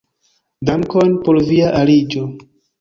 Dankon 0.69 1.15
por 1.29 1.39
via 1.53 1.71
aliĝo! 1.83 2.27